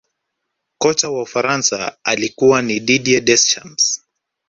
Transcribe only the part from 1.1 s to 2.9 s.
ufaransa alikuwa ni